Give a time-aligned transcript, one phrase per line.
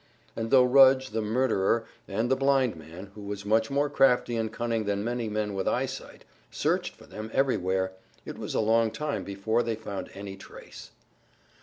[0.35, 4.51] And though Rudge, the murderer, and the blind man (who was much more crafty and
[4.51, 7.91] cunning than many men with eyesight) searched for them everywhere,
[8.25, 10.89] it was a long time before they found any trace.